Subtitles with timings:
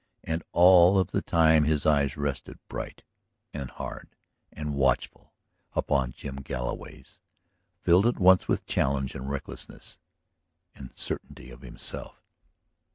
[0.23, 3.03] And all of the time his eyes rested bright
[3.53, 4.09] and hard
[4.51, 5.35] and watchful
[5.75, 7.19] upon Jim Galloway's,
[7.83, 9.99] filled at once with challenge and recklessness...
[10.73, 12.19] and certainty of himself.